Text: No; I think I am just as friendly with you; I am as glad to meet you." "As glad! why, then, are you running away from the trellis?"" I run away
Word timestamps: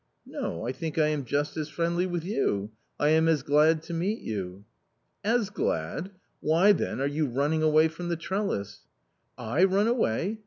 No; 0.25 0.65
I 0.65 0.71
think 0.71 0.97
I 0.97 1.09
am 1.09 1.25
just 1.25 1.55
as 1.57 1.69
friendly 1.69 2.07
with 2.07 2.23
you; 2.23 2.71
I 2.99 3.09
am 3.09 3.27
as 3.27 3.43
glad 3.43 3.83
to 3.83 3.93
meet 3.93 4.17
you." 4.21 4.65
"As 5.23 5.51
glad! 5.51 6.09
why, 6.39 6.71
then, 6.71 6.99
are 6.99 7.05
you 7.05 7.27
running 7.27 7.61
away 7.61 7.87
from 7.87 8.09
the 8.09 8.17
trellis?"" 8.17 8.87
I 9.37 9.63
run 9.63 9.85
away 9.87 10.39